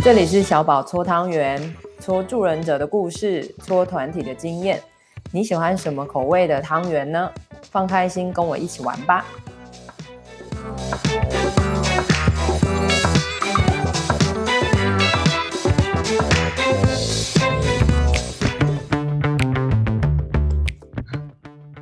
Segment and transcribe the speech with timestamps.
[0.00, 4.80] 这里是小宝搓汤圆，搓助人者的故事，搓团体的经验。
[5.32, 7.30] 你喜欢什么口味的汤圆呢？
[7.70, 9.24] 放开心，跟我一起玩吧！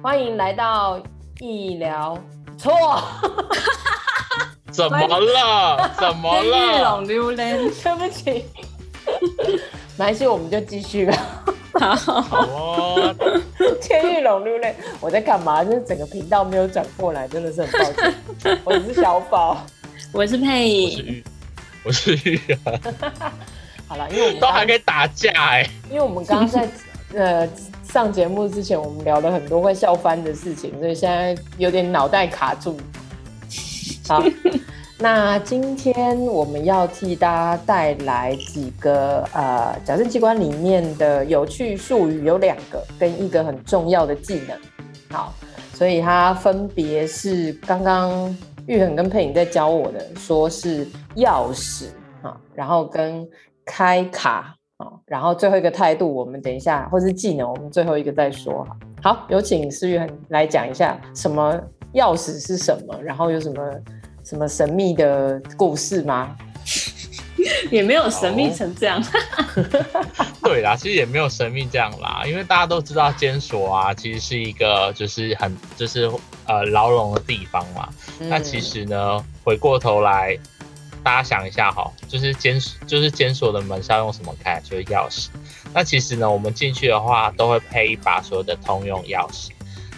[0.02, 1.00] 欢迎来到
[1.38, 2.18] 艺疗
[2.56, 2.72] 错。
[4.76, 5.90] 怎么了？
[5.98, 6.52] 怎么了？
[6.52, 8.44] 天玉龙榴莲，对不起。
[9.96, 11.16] 没关系，我们就继续吧。
[11.80, 13.14] 好，好哦。
[13.80, 15.64] 天玉龙榴莲，我在干嘛？
[15.64, 18.60] 就是整个频道没有转过来，真的是很抱歉。
[18.64, 19.64] 我是小宝，
[20.12, 21.24] 我是佩仪，
[21.82, 22.72] 我是玉啊。
[23.88, 25.70] 好了，因为我们都还可以打架哎、欸。
[25.88, 26.68] 因为我们刚刚在
[27.14, 27.48] 呃
[27.90, 32.78] 上节目之前，我们聊了很多会笑翻的事情，所以现在有点脑袋卡住。
[34.08, 34.22] 好，
[35.00, 44.56] 那今天我们要替大家带来几个呃，矫正机关里面的有趣术语，有两个跟一个很重要的技能。
[45.10, 45.34] 好，
[45.74, 48.34] 所以它分别是刚刚
[48.66, 51.86] 玉恒跟佩颖在教我的，说是钥匙
[52.22, 53.28] 啊，然后跟
[53.64, 58.64] 开卡啊，然后最后一个态度，我们等一下或是技能，我们最后一个再说。
[59.02, 61.52] 好，有请思玉恒来讲一下什么
[61.94, 63.62] 钥匙是什么，然后有什么。
[64.28, 66.36] 什么神秘的故事吗？
[67.70, 69.00] 也没有神秘成这样。
[70.42, 76.10] 对啦，其实也没有神秘这样啦，因为大家都知道监所啊，其实是一个就是很就是
[76.46, 77.88] 呃牢笼的地方嘛。
[78.18, 80.36] 嗯、那其实呢，回过头来，
[81.04, 84.60] 大家想一下哈，就是监就是监所的门是要用什么开？
[84.64, 85.28] 就是钥匙。
[85.72, 89.50] 那其实呢，我们进去的话都会配一把所有的通用钥匙。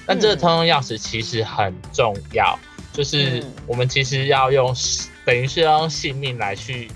[0.06, 2.58] 那这个通用钥匙其实很重要。
[2.98, 4.76] 就是我们其实要用，嗯、
[5.24, 6.90] 等于是要用性命来去，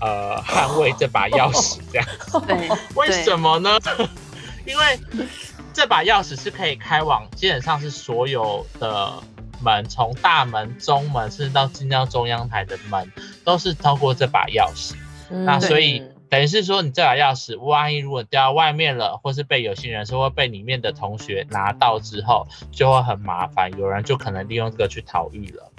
[0.00, 2.08] 呃， 捍卫这把钥匙，这样。
[2.48, 2.70] 对。
[2.94, 3.78] 为什么呢？
[4.64, 4.98] 因为
[5.74, 9.12] 这把钥匙是可以开往，基本上是所有的
[9.60, 13.12] 门，从大门、中门，甚至到进到中央台的门，
[13.44, 14.94] 都是透过这把钥匙。
[15.28, 23.70] 嗯、那所以等于是说，你这把钥匙，万一如果掉到外面了，或是被有心人士或被里面的同学拿到之后，就会很麻烦。
[23.78, 25.70] 有人就可能利用这个去逃逸了。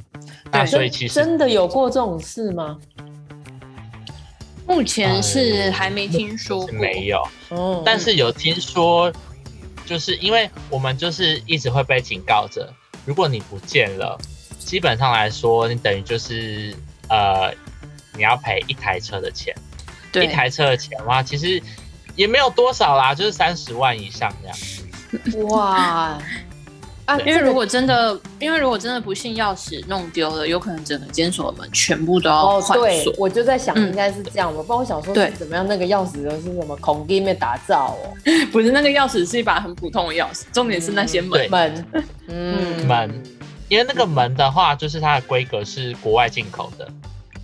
[0.52, 2.80] 那所以其实真的有过这种事吗？
[4.68, 7.28] 目前是还没听说过，嗯、没有。
[7.50, 9.12] 哦，但是有听说，
[9.88, 12.72] 就是因为我们就是一直会被警告着，
[13.06, 14.16] 如果你不见了，
[14.60, 16.76] 基本上来说，你等于就是
[17.10, 17.52] 呃，
[18.16, 19.52] 你要赔一台车的钱。
[20.14, 21.62] 对一台车的钱哇，其实
[22.16, 25.48] 也没有多少啦，就是三十万以上这样。
[25.50, 26.18] 哇！
[27.06, 32.86] 啊，因为如果真的，因为如果真的不幸钥匙弄丢了，有可能整个监所的门全部都要换锁。
[32.86, 34.48] 对，我就在想，应该是这样。
[34.50, 35.68] 我不知道我想说，对，怎么样？
[35.68, 38.16] 那个钥匙都是什么孔里面打造哦？
[38.54, 41.86] 不是，那个钥匙是一把很普通的钥匙，重点是那些门门，
[42.30, 43.24] 嗯，门。
[43.68, 46.88] 因为那个门的话，就是它的规格是国外进口的。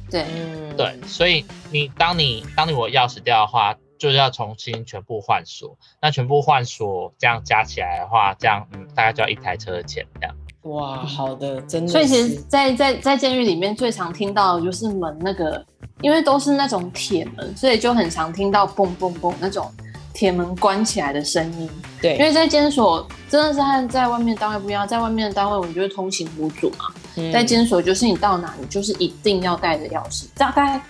[0.09, 5.77] 对，嗯，对，所以你当你当你我钥匙掉的话，就是要重新全部换锁。
[6.01, 10.35] 那全部换锁这样加起来的话，这样嗯，大概就要一台车的钱这样。
[10.63, 11.91] 哇，好的，真的。
[11.91, 15.65] 所以其实在，在在在监狱里面最常听到的就是门那个，
[16.01, 19.71] 因为都是那种铁门，所以就很常听到嘣嘣嘣那种。
[20.11, 21.69] 铁门关起来的声音，
[22.01, 30.81] 对，因为在监所真的是和在外面单位不一样，在外面的单位我们就是通行无阻嘛，嗯、在监所就是你到哪里就是一定要带着钥匙，大概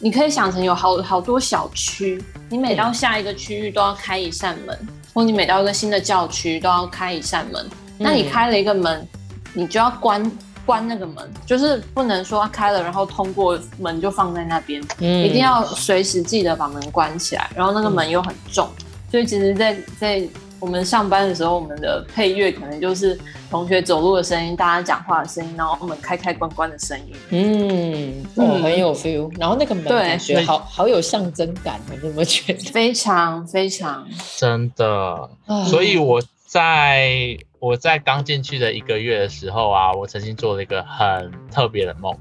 [0.00, 9.06] 你可以想成有好好多小区，你每到下一个区域都要开一扇门，嗯、或你每到一个新的教区都要开一扇门，嗯、那你开了一个门，
[9.54, 10.30] 你就要关。
[10.66, 17.48] 关那个门，就是不能说开了，然后通过门就放在那边，嗯、一定要随时记得把门关起来。
[17.54, 19.80] 然后那个门又很重，嗯、所以其实在，在
[20.20, 20.28] 在
[20.60, 23.18] 我们上班的时候，我们的配乐可能就是
[23.50, 27.14] 同学走路的声音，大家讲话的声音，然后我们开开关关的声音。
[27.30, 29.30] 嗯，哦，很有 feel。
[29.38, 32.58] 然后那个门感觉好好有象征感，你有没有觉得？
[32.70, 34.06] 非常非常
[34.36, 35.30] 真的，
[35.66, 37.36] 所以我在。
[37.58, 42.14] 我在刚进去的一个月的时候啊，我曾经做了一个很特别的梦。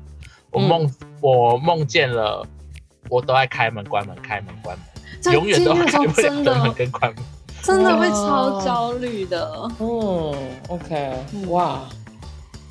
[0.49, 0.91] 我梦，嗯、
[1.21, 2.43] 我梦见了，
[3.09, 7.23] 我都爱开门关门，开门关门，永远都开门跟关门，
[7.65, 9.71] 真的会超焦虑的。
[9.79, 10.33] 嗯
[10.67, 11.13] ，OK，
[11.49, 11.81] 哇。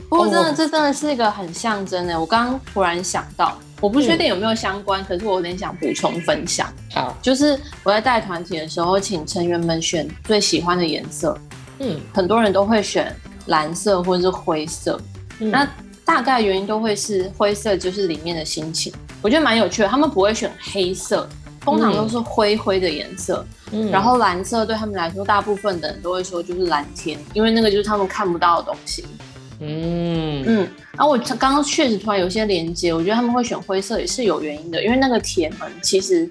[0.09, 2.19] 不过真的，这真的是一个很象征的。
[2.19, 6.73] 我刚刚突然想到，我不确定有没有相关，嗯、可是我有点想补充分享。
[6.93, 11.37] 好，就是我在带团体的时候，请成员们选最喜欢的颜色。
[11.81, 13.13] 嗯，很多人都会选
[13.47, 15.01] 蓝色或者是灰色，
[15.41, 15.69] 嗯、那
[16.05, 19.89] 大概原因都会是灰色就是里面的心情，我觉得蛮有趣的。
[19.89, 21.29] 他们不会选黑色，
[21.65, 23.45] 通常都是灰灰的颜色。
[23.73, 29.05] 嗯，然后蓝色对他们来说，大部分的人都会说就是蓝天，因为那个就是他们看不到的东西。
[29.61, 36.29] 嗯嗯，然后我刚刚确实突然有些连接，我觉得他们会选灰色也是有原因的，因为那个铁门其实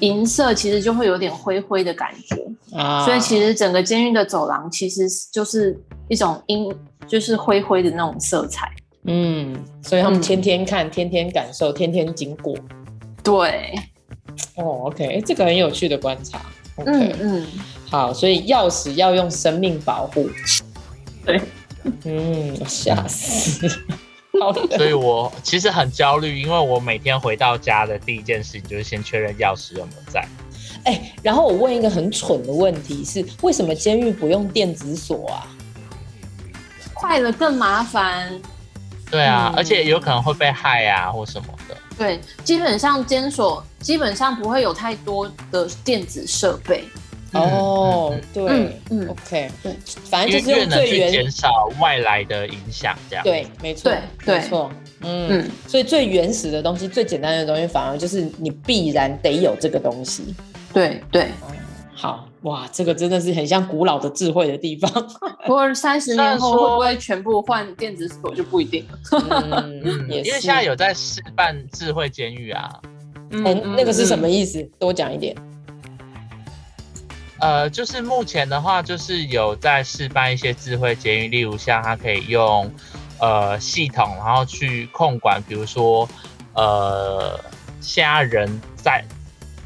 [0.00, 5.76] 银色其实就会有点灰灰的感觉啊，所以其实整个监狱的走廊其实就是
[6.08, 6.72] 一种阴，
[7.06, 8.70] 就是灰灰的那种色彩。
[9.06, 12.56] 嗯，所以他们天天看，嗯、天天感受，天天经过。
[13.22, 13.74] 对，
[14.56, 16.40] 哦，OK，这个很有趣的观察。
[16.76, 17.46] Okay、嗯嗯，
[17.88, 20.28] 好，所以钥匙要用生命保护。
[21.24, 21.40] 对，
[22.04, 23.68] 嗯，吓死。
[24.40, 30.26] 好，所以我其实很焦虑，因为我每天回到家的第一件事情就是先确认钥匙有没有在。
[30.84, 35.46] 哎、欸，然后我问一个很蠢的问题是：为什么监狱不用电子锁啊？
[36.92, 38.38] 快了更麻烦。
[39.08, 41.63] 对啊，嗯、而且有可能会被害啊，或什么的。
[41.98, 46.84] 对，基本上监所基本上不会有太多的电子设备。
[47.32, 48.44] 哦，对，
[48.90, 49.76] 嗯，OK，对，
[50.08, 51.48] 反正就是最原减少
[51.80, 53.24] 外来的影响，这样。
[53.24, 53.90] 对，没错，
[54.24, 54.70] 对，没错，
[55.00, 60.32] 嗯嗯，所以最原始的东西，最简单的东西，反而就是你必然得有这个东西。
[60.72, 61.26] 对对。
[61.96, 64.90] 好哇，这个真的是很像古老的智慧的地方。
[65.46, 68.98] 不过三十年后会不会全部换电子锁就不一定了。
[69.62, 70.28] 嗯，也是。
[70.28, 72.68] 因为现在有在示范智慧监狱啊。
[73.30, 74.60] 嗯，欸、那个是什么意思？
[74.60, 75.34] 嗯、多讲一点。
[77.38, 82.70] 呃，就是目前的话，就是有在示范一些智慧监狱，例如像它可以用
[83.20, 86.08] 呃系统，然后去控管，比如说
[86.54, 87.38] 呃，
[87.80, 89.04] 现在人在。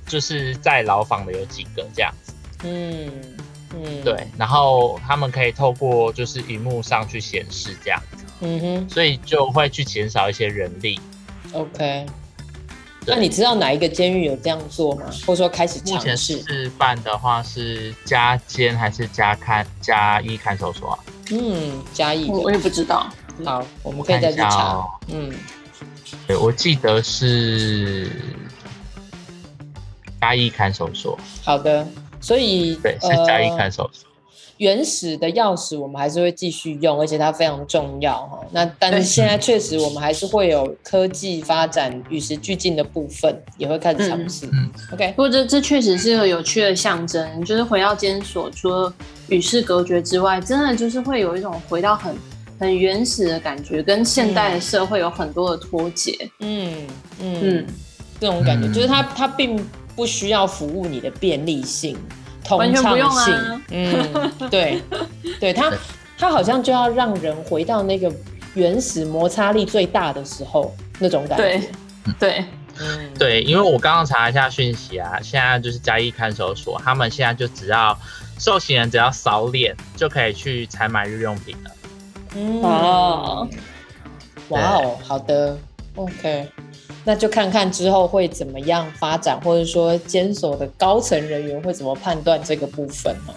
[0.08, 2.32] 就是在牢房的有几个这样子，
[2.64, 3.12] 嗯
[3.74, 10.98] 嗯，对，然后他们可以透过就是荧幕上去显示这样子，嗯哼，所以就会去减少一些人力。
[11.52, 12.06] OK，
[13.06, 15.04] 那你知道哪一个监狱有这样做吗？
[15.26, 16.42] 或者说开始尝试？
[16.42, 20.98] 示范的话是加监还是加看加一看守所啊？
[21.30, 23.06] 嗯，加一，我也不知道。
[23.44, 24.72] 好，我们可以再去查。
[24.72, 25.30] 哦、嗯，
[26.26, 28.10] 对，我记得是。
[30.20, 31.86] 嘉义看守所，好的，
[32.20, 34.02] 所以对，是嘉义看守所。
[34.02, 34.08] 呃，
[34.58, 38.40] 原始的钥匙我们还是会继续用，而且它非常重要哈。
[38.50, 44.46] 那但是现在确实我们还是会有科技发展与时俱进的部分，也会开始尝试。
[44.52, 45.12] 嗯，OK。
[45.12, 48.92] 不过这这确实是个有趣的象征，就是回到监所，除了
[49.28, 52.12] 与世隔绝之外，真的就是会有一种回到很
[52.58, 56.28] 很原始的感觉，跟现代的社会有很多的脱节。
[56.40, 56.74] 嗯
[57.20, 57.66] 嗯嗯，
[58.18, 59.64] 这种感觉、嗯、就是它它并。
[59.98, 61.98] 不需要服务你的便利性、
[62.44, 64.80] 通畅性，啊、嗯，对，
[65.40, 65.72] 对，它，
[66.16, 68.08] 它好像就要让人回到那个
[68.54, 71.62] 原始摩擦力最大的时候那种感觉，对，
[72.20, 72.44] 对，
[72.78, 77.98] 嗯，对，因为我刚刚查一下讯息啊，现在就是嘉义看守所，他们现在就只要
[78.38, 81.70] 受刑人只要扫脸就可以去采买日用品了，
[82.36, 83.48] 嗯，哦，
[84.50, 85.58] 哇哦，好的
[85.96, 86.48] ，OK。
[87.08, 93.32] 那就看看之后会怎么样发展，或者说监所的高层人员会怎么判断这个部分嘛？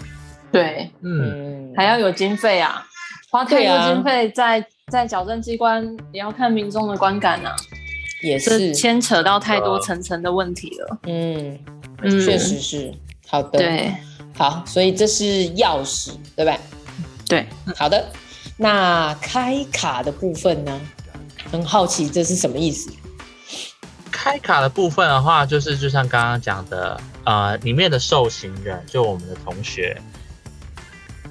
[0.52, 2.86] 对，嗯，还要有经费啊，
[3.30, 7.56] 花太多经费在、啊、在矫正机关，也要看民众的观感啊，
[8.22, 10.98] 也是牵扯到太多层层的问题了。
[11.04, 11.58] 嗯，
[12.02, 12.92] 确实是
[13.26, 13.58] 好的。
[13.58, 13.90] 对，
[14.36, 15.24] 好，所以这是
[15.54, 16.58] 钥匙，对吧？
[17.26, 18.04] 对，好的。
[18.58, 20.78] 那开卡的部分呢？
[21.50, 22.90] 很好奇这是什么意思？
[24.22, 30.00] 开卡的部分的话，就是就像刚刚讲的，呃，里面的受刑人，就我们的同学，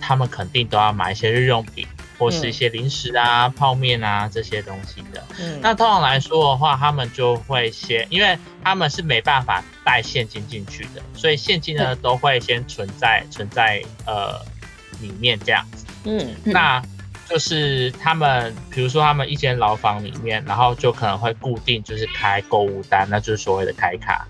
[0.02, 1.88] 他们肯定都要买一些日用品，
[2.20, 5.24] 或是一些零食啊、嗯、泡面啊这些东西的。
[5.40, 14.38] 嗯，那通常来说的话，他们就会先，因为他们是没办法带现金进去的，所以现金呢、嗯、都会先存在存在呃
[15.00, 15.86] 里面这样子。
[16.04, 16.84] 嗯，那。
[17.32, 24.28] 就是他们，比如说他们一间牢房里面，然后就可能会固定就是开购物单，那就是所谓的开卡，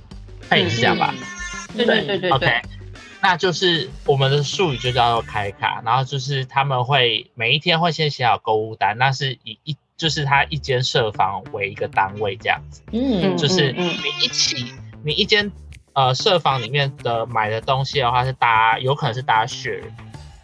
[0.51, 1.12] 那也是这样吧？
[1.75, 2.29] 对对对对。
[2.29, 2.62] OK，
[3.20, 15.51] 那就是我们的术语就叫做开卡，然后就是他们会每一天会先写好购物单，那是以一就是他一间设房为一个单位这样子，嗯，就是你一起你一间
[15.93, 19.81] 呃设房里面的买的东西的话是大家有可能是大家 share，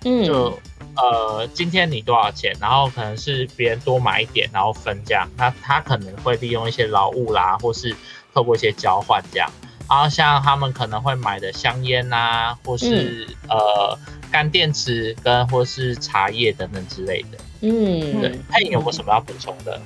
[0.05, 0.59] 嗯，就。
[0.98, 2.56] 呃，今天你多少钱？
[2.60, 5.27] 然后可能是别人多买一点，然后分这样。
[5.38, 7.96] 那他可能会利用一些劳务啦，或是
[8.34, 9.50] 透过一些交换这样。
[9.89, 14.00] 然后像他们可能会买的香烟啊，或是、嗯、呃
[14.30, 17.38] 干电池跟或是茶叶等等之类的。
[17.62, 18.38] 嗯，对。
[18.50, 19.80] 那你有没有什么要补充的？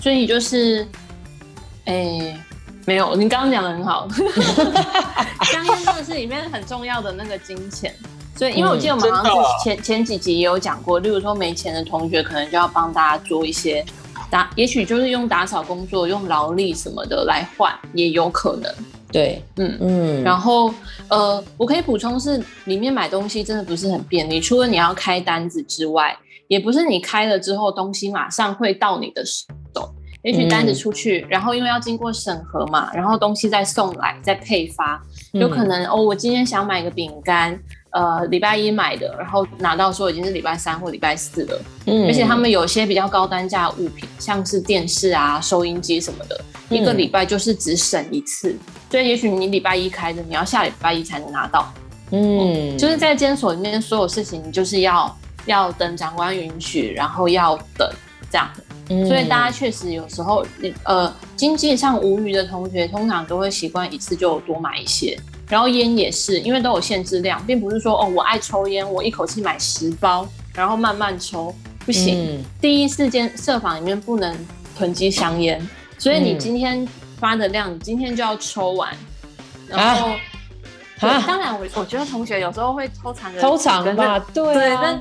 [0.00, 0.86] 所以就是，
[1.84, 2.40] 哎、欸，
[2.84, 4.08] 没有，你刚刚讲的很好，
[5.44, 7.94] 香烟真的是里面很重要的那个金钱。
[8.40, 13.84] 所以，因为我记得我们好像是前、嗯、前几集也有讲过，例如说没钱的同学，可能就要帮大家做一些
[14.30, 18.72] 打，也许就是用打扫工作、用劳力什么的来换，也有可能。
[19.12, 20.22] 对，嗯嗯。
[20.22, 20.72] 然后，
[21.08, 26.16] 呃，我可以补充是，里面买东西真的不是很便利，除了你要开单子之外，
[26.48, 29.92] 也不是你开了之后东西马上会到你的手。
[30.22, 35.00] 也许单子出去，嗯、然后因为要经过审核嘛，然后东西再送来再配发，
[35.32, 37.58] 有可能、嗯、哦，我今天想买个饼干，
[37.90, 41.60] 呃，礼拜一买的，然后拿到说已经是礼拜三或礼拜四了。
[41.86, 48.56] 嗯，而且他们有些比较高单价物品，像是电视啊、收音机什么的，嗯、一个礼拜就是只省一次，
[48.90, 51.72] 所以也许你礼拜一开的，你要下礼拜一才能拿到。
[52.12, 55.16] 嗯，就是在监所里面所有事情，你就是要
[55.46, 57.88] 要等长官允许，然后要等
[58.30, 58.50] 这样。
[59.06, 60.44] 所以大家确实有时候，
[60.82, 65.16] 呃，经济上无余的同学，通常都会习惯一次就多买一些。
[65.50, 71.52] 然后烟也是，因为都有限制量，并不是说哦，我爱抽烟，我一口气买十包，然后慢慢抽，
[71.84, 72.36] 不行。
[72.36, 74.34] 嗯、第一时间舍房里面不能
[74.78, 75.60] 囤积香烟，
[75.98, 76.86] 所以你今天
[77.18, 78.96] 发的量，你今天就要抽完。
[79.66, 80.10] 然后，
[81.00, 84.92] 啊、当然我我觉得同学有时候会偷藏的，偷藏吧，对啊。
[84.92, 84.98] 对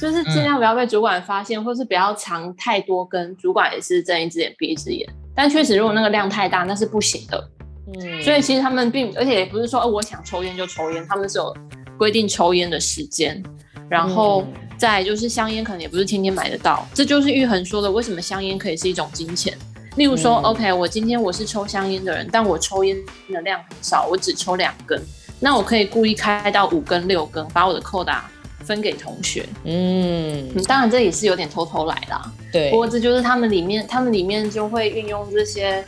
[0.00, 3.36] 就是尽量不要被主管发现，嗯、或是不要藏太多根。
[3.36, 5.06] 主管也是睁一只眼闭一只眼。
[5.34, 7.50] 但确实，如果那个量太大，那是不行的。
[7.86, 11.54] 嗯，所以其实他们并，而且也不是说，哦，我想抽烟就抽烟，他们是有
[11.98, 13.42] 规定抽烟的时间。
[13.88, 14.46] 然后
[14.78, 16.86] 再就是香烟，可能也不是天天买得到。
[16.94, 19.56] 这就是玉恒说的，为什么香烟可以是一种金钱？
[19.96, 22.96] 例如说、嗯、，OK，我今天我是抽香烟的人，但我抽烟
[23.32, 25.02] 的量很少，我只抽两根，
[25.40, 28.30] 那我可以故意开到五根、六根，把我的扣打。
[28.62, 32.70] 分给同学，嗯，当然这也是有点偷偷来啦，对。
[32.70, 35.84] 不过这就是他们里面，他们里面就会运用这些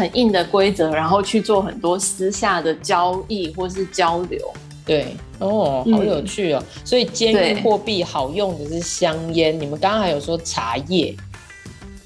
[0.00, 4.40] 很硬的规则，然后去做很多私下的交易或是交流。
[4.86, 6.64] 对，哦，好有趣哦。
[6.74, 11.14] 嗯、所以监狱货币好用的是香烟，你们刚刚还有说茶叶，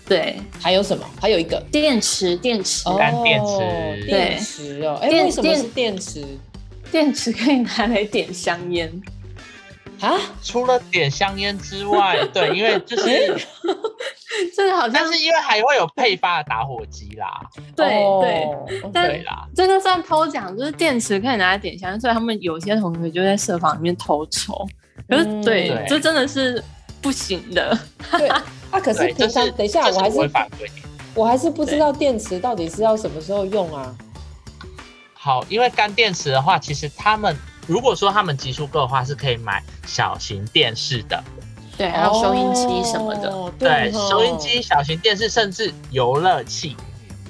[0.06, 1.04] 对，还有什么？
[1.20, 4.98] 还有一个电池，电池，干电池，电池哦。
[5.00, 6.24] 哎，为什么是电池？
[6.90, 8.92] 电池可以拿来点香烟。
[10.00, 13.04] 啊，除了点香烟之外，对，因为就是
[14.54, 17.40] 这个好像，但是因为还会有配发的打火机啦，
[17.76, 17.88] 对
[18.20, 24.66] 对对啦，这个算偷奖，就是电池可以拿来点香，所以他们有些同学就在社房里面偷抽，
[25.08, 26.62] 可是对，这真的是
[27.00, 27.78] 不行的。
[28.10, 30.30] 对，啊，可是平常等一下，我还是
[31.14, 33.94] 我还是不知道电池到底是要什么时候用啊？
[35.14, 37.34] 好，因为干电池的话，其实他们。
[37.66, 41.22] 如果说他们集数够的话，是可以买小型电视的，
[41.78, 46.76] 对，还有收音机什么的，哦、对，对，收音机、小型电视，甚至游乐器，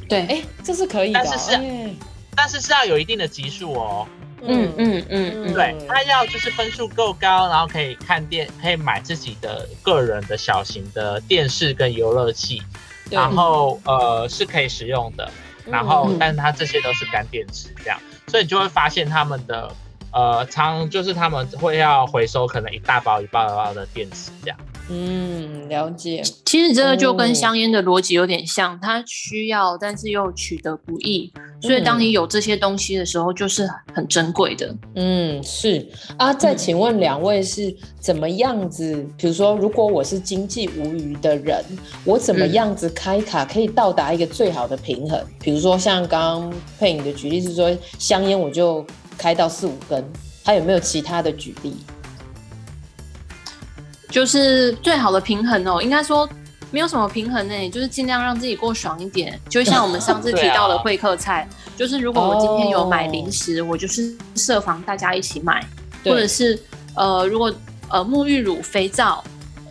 [0.09, 1.97] 对，哎、欸，这是可以的，但是是，欸、
[2.35, 4.07] 但是是要有一定的集数哦，
[4.43, 12.61] 嗯嗯嗯，对，他要就是分数够高，然后可以看电，可以买自己的个人的小型的电视跟游乐器，
[13.11, 15.31] 然后呃是可以使用的，
[15.65, 19.73] 然后、嗯、但是它这些都是干电池这样，所以你就会发现他们的。
[20.15, 24.57] 呃，仓就是他们会要回收，可能一大包一包一包的电池这样。
[24.91, 26.23] 嗯，了解。
[26.45, 34.77] 其实这个就跟香烟的逻辑有点像，它需要，但是又取得不易，所以当你有这些东西的时候，就是很珍贵的。
[34.95, 36.35] 嗯，是啊。
[36.35, 38.95] 再请问两位是怎么样子？
[39.17, 41.65] 比如说，如果我是经济无余的人，
[42.05, 45.19] 我怎么样子开卡可以到达一个最好的平衡？
[45.41, 48.85] 比如说，像刚刚佩影的举例是说，香烟我就。
[49.17, 50.05] 开到四五根，
[50.45, 51.77] 还有没有其他的举例？
[54.11, 56.29] 就是最好的平衡哦，应该说
[56.71, 59.41] 没有什么平衡呢，就是尽量让自己过爽一点。
[59.49, 65.67] 就像我们上次 提到的会客菜，啊、就是如果我今天有买零食，哦、我就是设防大家一起买，
[66.05, 66.57] 或者是
[66.95, 67.53] 呃，如果
[67.89, 69.23] 呃沐浴乳、肥皂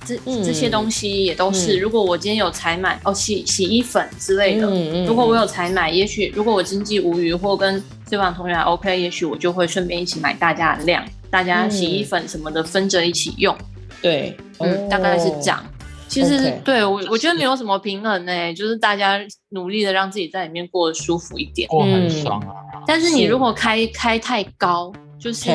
[0.05, 1.77] 这、嗯、这些东西也都是。
[1.77, 13.55] 嗯、如果我今天有采买哦洗洗衣粉之类的，嗯嗯、如果我有采买，也许如果我经济无余或跟对方同学还 OK，也许我就会顺便一起买大家的量，大家洗衣粉什么的分着一起用。
[14.01, 15.63] 对，嗯，大概是这样。
[16.07, 19.19] 其实对我，我觉得没有什么平衡呢，就是大家
[19.49, 22.83] 努力的让自己在里面过得舒服一点，过很爽啊。
[22.85, 25.49] 但是你如果开开太高，就是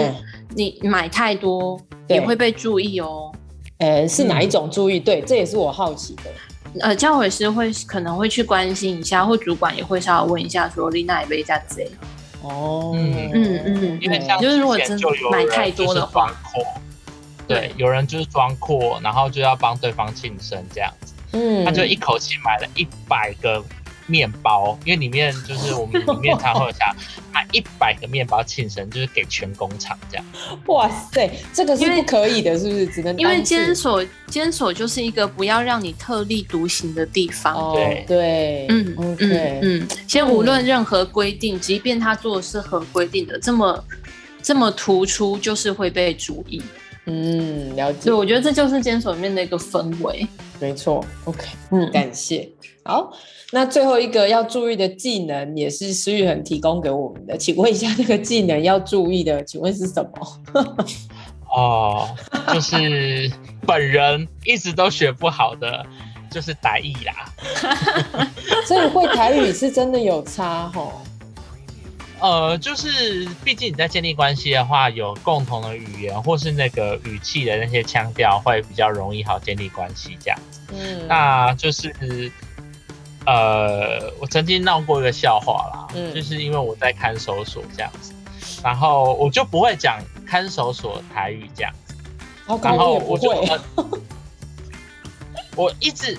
[0.56, 1.78] 你买太多
[2.08, 3.30] 也会被注意哦。
[3.78, 4.98] 呃，是哪一种注意？
[4.98, 6.22] 对，这也是我好奇的。
[6.80, 11.88] 呃，教委师会可能会去关心一下，或主管也会稍微问一下，说丽娜也被这样子。
[12.42, 14.98] 哦，嗯嗯嗯，因为像就是如果真
[15.30, 16.32] 买太多的话，
[17.46, 23.64] 对，有人就是装阔，然后就要帮对方庆生这样子，嗯，他就一口气买了一百个
[24.08, 26.96] 面包，因为里面就是我们里面常会想
[27.32, 30.26] 买一百个面包庆生，就是给全工厂这样。
[30.66, 32.86] 哇塞，这个是不可以的，是不是？
[32.86, 37.54] 只能因为监所，监所就是一个不要让你特立独行的地方。
[37.54, 43.84] 哦、对对，嗯嗯，嗯，先无论任何规定、嗯，即便他做的是合规定的，这么
[44.42, 46.62] 这么突出，就是会被注意。
[47.04, 48.06] 嗯，了解。
[48.06, 50.26] 对，我觉得这就是监所里面的一个氛围。
[50.60, 52.48] 没错，OK，嗯，感谢。
[52.84, 53.12] 好，
[53.52, 60.84] 那最后一个要注意的技能也是思玉恒提供给我们的，请问一下，这个技能要注意的，请问是什么？
[61.54, 62.08] 哦，
[62.52, 63.30] 就是
[63.66, 65.84] 本人一直都学不好的，
[66.30, 67.32] 就是台语啦。
[68.66, 70.88] 所以会台语是真的有差齁。
[72.20, 80.38] 呃，就是毕竟你在建立关系的话，有共同的语言或是那个语气的那些腔调，会比较容易好建立关系这样。
[80.50, 80.60] 子。
[80.72, 81.94] 嗯，那就是
[83.24, 88.12] 呃，我曾经闹过一个笑话啦，嗯，就是因为我在看守所这样子，
[88.64, 91.94] 然后我就不会讲看守所台语这样子，
[92.46, 93.30] 哦，然后我就
[95.56, 96.18] 我一直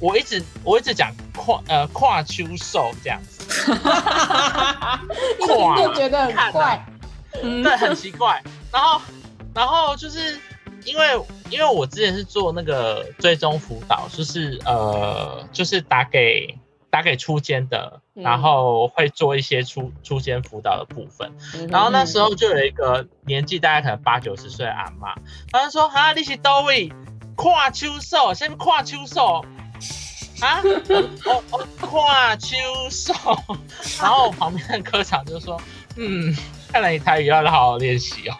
[0.00, 3.44] 我一直我一直讲跨呃跨秋兽这样子。
[5.38, 6.86] 一听就觉得很怪，
[7.42, 8.42] 嗯，对，很奇怪。
[8.72, 9.00] 然后，
[9.54, 10.38] 然后就是
[10.84, 16.56] 因为，因为我之前是做那个追踪辅导，就是呃，就是打给
[16.88, 21.30] 打给初监的，然后会做一些初初监辅导的部分。
[21.68, 25.14] 然后那时候就有一个年纪大概可能八九十岁的阿嬷，
[25.50, 26.92] 他就说：“哈，你是多位
[27.34, 29.44] 跨秋兽，先跨秋兽。”
[30.40, 30.60] 啊，
[31.26, 32.56] 我我跨秋
[32.90, 33.12] 收，
[34.00, 35.60] 然后我旁边的科长就说，
[35.96, 36.34] 嗯，
[36.72, 38.36] 看来你台语要好好练习哦。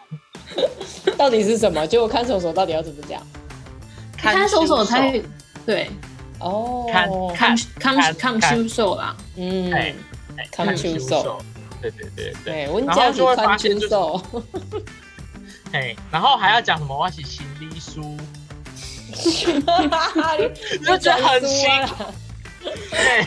[1.16, 1.87] 到底是什么？
[1.87, 3.21] 结果看守所到底要怎么讲？
[4.16, 5.25] 看守所台语
[5.64, 5.90] 对，
[6.38, 6.87] 哦，
[7.34, 9.71] 看看看看秋瘦啦，嗯，
[10.50, 11.41] 看秋瘦，
[11.80, 14.21] 对对对对，我家就会看秋收，
[15.73, 16.99] 哎，然后还要讲什么？
[16.99, 18.17] 我是行李书。
[19.25, 21.89] 你 就觉得很奇怪，
[22.91, 23.26] 对，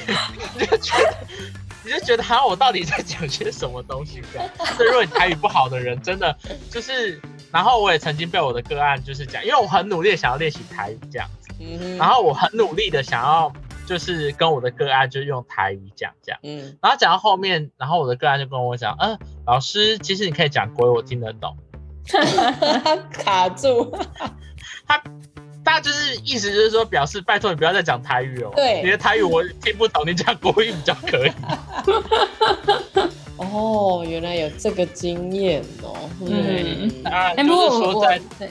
[0.60, 1.15] 你就觉得，
[1.84, 4.49] 你就觉得，好像我到底在讲些什么东西这样？
[4.77, 6.36] 所以，如果你台语不好的人，真的
[6.69, 7.19] 就是，
[7.51, 13.51] 然后我也曾经被我的个案就是讲，因为我很努力想要练习台语这样子，嗯，然后我很努力的想要
[13.86, 21.58] 就是跟我的个案就用台语讲这样，嗯，然后讲到后面，然后我的个案就跟我讲，嗯，老师，其实你可以讲国语，我听得懂，
[23.12, 23.91] 卡住，
[24.88, 25.01] 他。
[25.65, 28.52] 他就是意思就是说，表示拜托你不要再讲台语哦。
[28.56, 31.32] 对，你的台语我听不懂，你讲国语比较可以。
[33.38, 35.95] 哦，原来有这个经验哦。
[36.21, 38.49] 嗯，啊，就是说在对，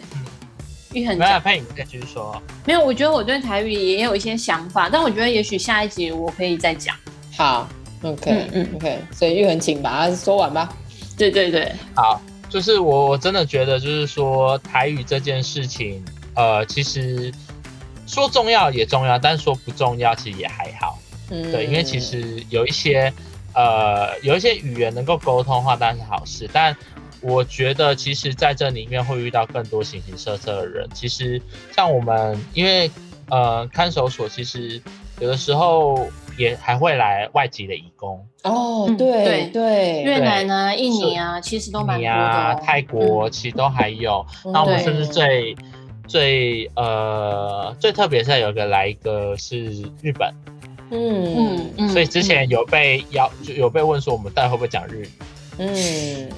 [0.93, 2.41] 玉恒，没有佩，你再继续说。
[2.65, 6.97] 没有，我觉得我对台语也有一些想法，但我觉得也许下一集我可以再讲。
[7.37, 7.69] 好
[8.03, 10.69] ，OK，嗯嗯，OK，所以玉恒，请把它说完吧。
[11.17, 16.05] 对对对，好，就是我我真的觉得，就是说台语这件事情。
[16.35, 17.33] 呃，其实
[18.07, 20.99] 说重要也重要，但是说不重要其实也还好。
[21.31, 23.13] 嗯，对，因为其实有一些
[23.55, 26.49] 呃有一些语言能够沟通的话，当然是好事。
[26.53, 26.77] 但
[27.21, 30.89] 我觉得，其实在这里面会遇到更多形形色色的人。
[30.93, 31.41] 其实
[31.75, 32.91] 像我们，因为
[33.31, 34.83] 呃看守所，其实
[35.21, 38.27] 有的时候也还会来外籍的移工。
[38.43, 42.55] 哦，对对对，越南啊、印尼啊，其实都蛮多的、啊。
[42.55, 44.27] 泰国其实都还有。
[44.45, 45.57] 嗯、那我们甚至最。
[46.07, 49.67] 最呃最特别是有一个来一个是
[50.03, 50.33] 日本，
[50.91, 51.35] 嗯。
[51.37, 55.11] 嗯嗯，所以之前有被邀就有被问说我们到底会不会讲日语，
[55.59, 56.31] 嗯。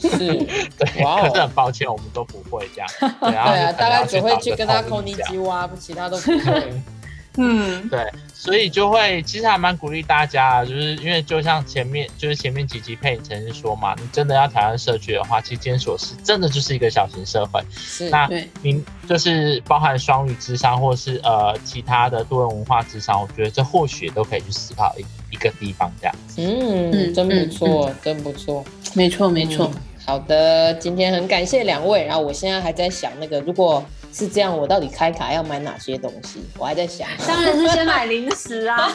[0.00, 0.18] 是，
[0.78, 2.88] 对，可是很抱歉我们都不会这样，
[3.20, 6.72] 对啊，大概只会去跟他扣尼基哇，其他都不会。
[7.38, 17.62] 嗯，对，所以就会其实还蛮鼓励大家，就是因为就像前面就是前面几集佩曾经说嘛，你真的要挑战社区的话，其实监所是真的就是一个小型社会。
[17.70, 18.28] 是，那
[18.62, 26.40] 您就是包含双语智商，或是呃其他的多元文化智商，我觉得这或许都可以去思考一一个地方这样子。
[26.42, 29.70] 嗯，真不错，嗯，真不错，没错没错。
[30.06, 33.84] 好的，今天很感谢两位，然后我现在还在想那个如果。
[34.16, 36.42] 是这样，我到底开卡要买哪些东西？
[36.58, 37.06] 我还在想。
[37.28, 38.90] 当然是先买零食啊！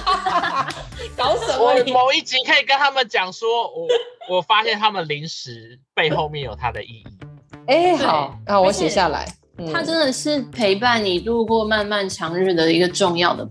[1.15, 1.63] 搞什么？
[1.63, 3.87] 我某一集可以跟他们讲说，我
[4.27, 7.03] 我发现他们零食背后面有它的意义。
[7.67, 9.31] 哎、欸，好，那我写下来。
[9.71, 13.47] 它真的是陪伴你度过漫漫长日的一个重要的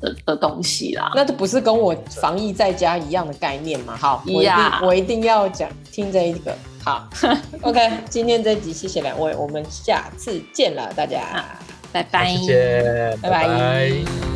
[0.00, 1.12] 的的东西啦。
[1.14, 3.96] 那这不是跟我防疫在家一样的概念吗？
[3.96, 6.52] 好，我一定我一定要讲听这一个。
[6.86, 7.04] 好，
[7.62, 11.44] OK，今天这集谢谢两位，我们下次见了，大家，
[11.92, 13.48] 拜拜，谢谢，拜拜。
[13.48, 14.35] 拜拜。